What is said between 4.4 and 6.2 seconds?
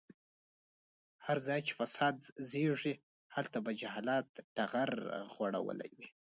ټغر غوړولی وي.